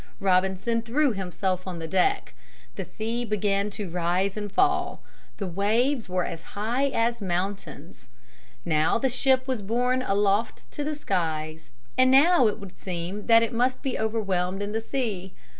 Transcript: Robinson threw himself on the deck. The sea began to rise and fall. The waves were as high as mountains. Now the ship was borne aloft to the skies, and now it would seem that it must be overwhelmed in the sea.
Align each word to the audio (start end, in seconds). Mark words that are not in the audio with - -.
Robinson 0.19 0.81
threw 0.81 1.11
himself 1.13 1.67
on 1.67 1.77
the 1.77 1.87
deck. 1.87 2.33
The 2.75 2.83
sea 2.83 3.23
began 3.23 3.69
to 3.69 3.87
rise 3.91 4.35
and 4.35 4.51
fall. 4.51 5.03
The 5.37 5.45
waves 5.45 6.09
were 6.09 6.25
as 6.25 6.41
high 6.57 6.85
as 6.87 7.21
mountains. 7.21 8.09
Now 8.65 8.97
the 8.97 9.09
ship 9.09 9.47
was 9.47 9.61
borne 9.61 10.01
aloft 10.01 10.71
to 10.71 10.83
the 10.83 10.95
skies, 10.95 11.69
and 11.99 12.09
now 12.09 12.47
it 12.47 12.57
would 12.57 12.79
seem 12.79 13.27
that 13.27 13.43
it 13.43 13.53
must 13.53 13.83
be 13.83 13.99
overwhelmed 13.99 14.63
in 14.63 14.71
the 14.71 14.81
sea. 14.81 15.35